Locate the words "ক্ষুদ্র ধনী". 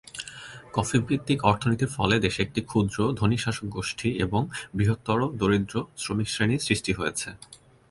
2.61-3.37